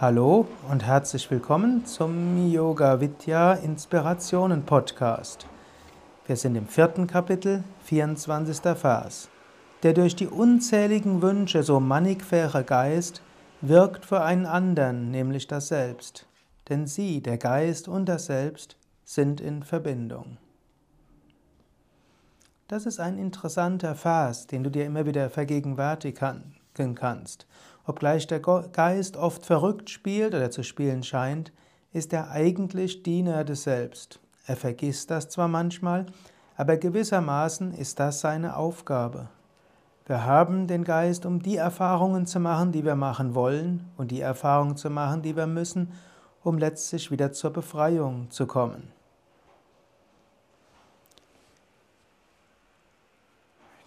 [0.00, 5.44] Hallo und herzlich willkommen zum Yoga Vidya Inspirationen Podcast.
[6.24, 8.60] Wir sind im vierten Kapitel, 24.
[8.78, 9.28] Vers.
[9.82, 13.22] Der durch die unzähligen Wünsche so mannigfache Geist
[13.60, 16.28] wirkt für einen anderen, nämlich das Selbst.
[16.68, 20.36] Denn sie, der Geist und das Selbst, sind in Verbindung.
[22.68, 27.48] Das ist ein interessanter Vers, den du dir immer wieder vergegenwärtigen kannst.
[27.88, 31.54] Obgleich der Geist oft verrückt spielt oder zu spielen scheint,
[31.90, 34.20] ist er eigentlich Diener des Selbst.
[34.46, 36.04] Er vergisst das zwar manchmal,
[36.54, 39.30] aber gewissermaßen ist das seine Aufgabe.
[40.04, 44.20] Wir haben den Geist, um die Erfahrungen zu machen, die wir machen wollen, und die
[44.20, 45.92] Erfahrungen zu machen, die wir müssen,
[46.44, 48.92] um letztlich wieder zur Befreiung zu kommen.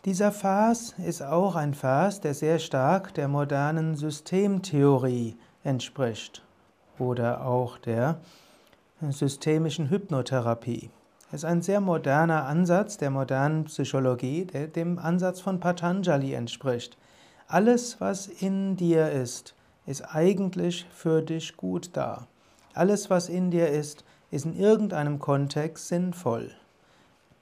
[0.06, 6.42] Dieser Vers ist auch ein Vers, der sehr stark der modernen Systemtheorie entspricht
[6.98, 8.20] oder auch der
[9.12, 10.90] systemischen Hypnotherapie.
[11.28, 16.98] Es ist ein sehr moderner Ansatz der modernen Psychologie, der dem Ansatz von Patanjali entspricht.
[17.48, 19.54] Alles, was in dir ist,
[19.86, 22.26] ist eigentlich für dich gut da.
[22.74, 26.50] Alles, was in dir ist, ist in irgendeinem Kontext sinnvoll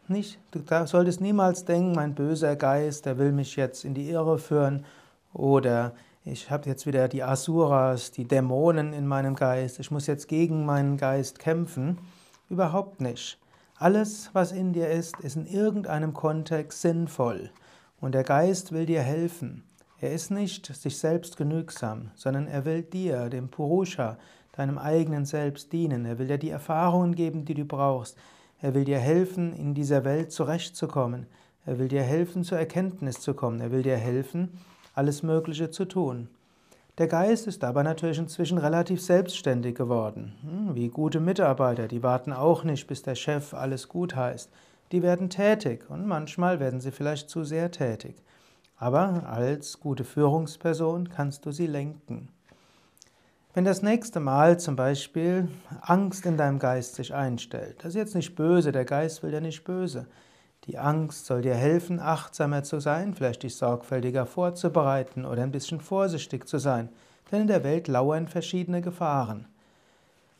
[0.10, 4.40] nicht, du solltest niemals denken, mein böser Geist, der will mich jetzt in die Irre
[4.40, 4.86] führen
[5.34, 5.94] oder
[6.26, 10.66] ich habe jetzt wieder die Asuras, die Dämonen in meinem Geist, ich muss jetzt gegen
[10.66, 11.98] meinen Geist kämpfen.
[12.50, 13.40] Überhaupt nicht.
[13.78, 17.50] Alles, was in dir ist, ist in irgendeinem Kontext sinnvoll.
[18.02, 19.64] Und der Geist will dir helfen.
[20.02, 24.18] Er ist nicht sich selbst genügsam, sondern er will dir, dem Purusha,
[24.54, 26.06] deinem eigenen Selbst dienen.
[26.06, 28.18] Er will dir die Erfahrungen geben, die du brauchst.
[28.62, 31.28] Er will dir helfen, in dieser Welt zurechtzukommen.
[31.66, 33.62] Er will dir helfen, zur Erkenntnis zu kommen.
[33.62, 34.60] Er will dir helfen,
[34.96, 36.30] alles Mögliche zu tun.
[36.98, 40.34] Der Geist ist aber natürlich inzwischen relativ selbstständig geworden.
[40.42, 44.50] Hm, wie gute Mitarbeiter, die warten auch nicht, bis der Chef alles gut heißt.
[44.92, 48.16] Die werden tätig und manchmal werden sie vielleicht zu sehr tätig.
[48.76, 52.30] Aber als gute Führungsperson kannst du sie lenken.
[53.60, 55.50] Wenn das nächste Mal zum Beispiel
[55.82, 59.42] Angst in deinem Geist sich einstellt, das ist jetzt nicht böse, der Geist will ja
[59.42, 60.08] nicht böse.
[60.64, 65.82] Die Angst soll dir helfen, achtsamer zu sein, vielleicht dich sorgfältiger vorzubereiten oder ein bisschen
[65.82, 66.88] vorsichtig zu sein,
[67.34, 69.46] denn in der Welt lauern verschiedene Gefahren.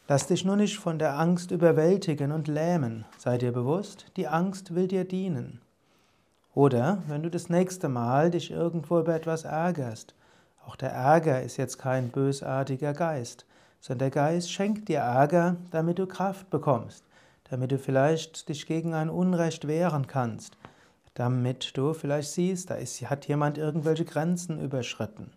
[0.08, 3.04] Lass dich nur nicht von der Angst überwältigen und lähmen.
[3.18, 5.60] Sei dir bewusst, die Angst will dir dienen.
[6.56, 10.16] Oder wenn du das nächste Mal dich irgendwo über etwas ärgerst,
[10.66, 13.46] auch der Ärger ist jetzt kein bösartiger Geist,
[13.80, 17.04] sondern der Geist schenkt dir Ärger, damit du Kraft bekommst,
[17.50, 20.58] damit du vielleicht dich gegen ein Unrecht wehren kannst,
[21.14, 25.32] damit du vielleicht siehst, da ist, hat jemand irgendwelche Grenzen überschritten.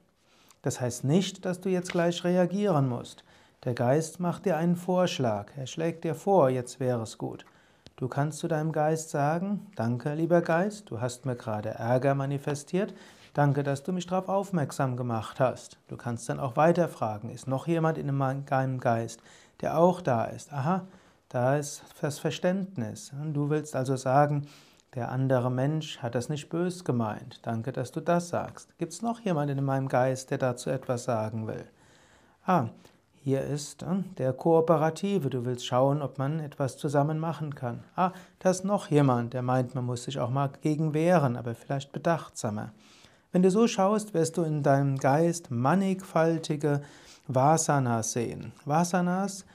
[0.62, 3.24] Das heißt nicht, dass du jetzt gleich reagieren musst.
[3.64, 7.44] Der Geist macht dir einen Vorschlag, er schlägt dir vor, jetzt wäre es gut.
[7.96, 12.94] Du kannst zu deinem Geist sagen, danke lieber Geist, du hast mir gerade Ärger manifestiert,
[13.34, 15.78] Danke, dass du mich darauf aufmerksam gemacht hast.
[15.88, 19.22] Du kannst dann auch weiter fragen, ist noch jemand in deinem Geist,
[19.62, 20.52] der auch da ist?
[20.52, 20.86] Aha,
[21.30, 23.10] da ist das Verständnis.
[23.18, 24.46] Und du willst also sagen,
[24.94, 27.40] der andere Mensch hat das nicht bös gemeint.
[27.42, 28.76] Danke, dass du das sagst.
[28.76, 31.64] Gibt es noch jemanden in meinem Geist, der dazu etwas sagen will?
[32.44, 32.66] Ah,
[33.24, 35.30] hier ist äh, der Kooperative.
[35.30, 37.84] Du willst schauen, ob man etwas zusammen machen kann.
[37.96, 38.10] Ah,
[38.40, 41.92] da ist noch jemand, der meint, man muss sich auch mal gegen wehren, aber vielleicht
[41.92, 42.72] bedachtsamer.
[43.32, 46.82] Wenn du so schaust, wirst du in deinem Geist mannigfaltige
[47.28, 48.52] Vasanas sehen.
[48.66, 49.46] Vasanas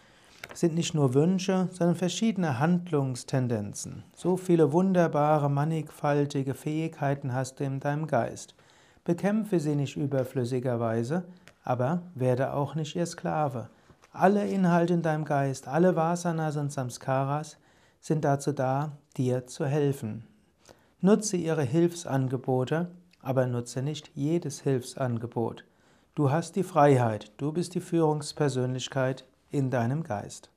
[0.56, 4.04] sind nicht nur Wünsche, sondern verschiedene Handlungstendenzen.
[4.16, 8.56] So viele wunderbare, mannigfaltige Fähigkeiten hast du in deinem Geist.
[9.04, 11.26] Bekämpfe sie nicht überflüssigerweise,
[11.64, 13.70] aber werde auch nicht ihr Sklave.
[14.12, 17.58] Alle Inhalte in deinem Geist, alle Vasanas und Samskaras
[18.02, 20.26] sind dazu da, dir zu helfen.
[21.00, 22.90] Nutze ihre Hilfsangebote
[23.28, 25.66] aber nutze nicht jedes Hilfsangebot.
[26.16, 30.50] Du hast die Freiheit, du bist die Führungspersönlichkeit in deinem Geist.